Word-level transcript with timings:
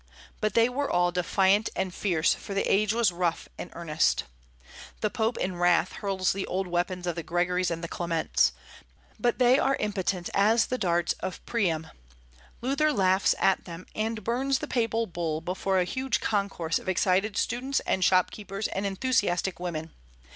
But 0.39 0.55
they 0.55 0.67
were 0.67 0.89
all 0.89 1.11
defiant 1.11 1.69
and 1.75 1.93
fierce, 1.93 2.33
for 2.33 2.55
the 2.55 2.63
age 2.63 2.91
was 2.91 3.11
rough 3.11 3.47
and 3.59 3.69
earnest. 3.73 4.23
The 5.01 5.11
Pope, 5.11 5.37
in 5.37 5.57
wrath, 5.57 5.91
hurls 5.93 6.33
the 6.33 6.47
old 6.47 6.65
weapons 6.65 7.05
of 7.05 7.13
the 7.15 7.21
Gregorys 7.23 7.69
and 7.69 7.83
the 7.83 7.87
Clements. 7.87 8.51
But 9.19 9.37
they 9.37 9.59
are 9.59 9.75
impotent 9.75 10.31
as 10.33 10.65
the 10.65 10.79
darts 10.79 11.13
of 11.19 11.45
Priam; 11.45 11.91
Luther 12.61 12.91
laughs 12.91 13.35
at 13.37 13.65
them, 13.65 13.85
and 13.93 14.23
burns 14.23 14.57
the 14.57 14.65
Papal 14.67 15.05
bull 15.05 15.39
before 15.39 15.77
a 15.79 15.83
huge 15.83 16.19
concourse 16.19 16.79
of 16.79 16.89
excited 16.89 17.37
students 17.37 17.79
and 17.81 18.03
shopkeepers 18.03 18.67
and 18.69 18.87
enthusiastic 18.87 19.59
women. 19.59 19.91